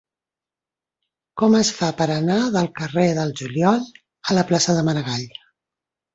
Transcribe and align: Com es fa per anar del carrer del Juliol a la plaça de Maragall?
Com 1.41 1.57
es 1.59 1.69
fa 1.81 1.89
per 1.99 2.07
anar 2.13 2.39
del 2.57 2.71
carrer 2.81 3.05
del 3.19 3.35
Juliol 3.43 3.85
a 4.33 4.41
la 4.41 4.47
plaça 4.53 4.79
de 4.81 4.89
Maragall? 4.91 5.31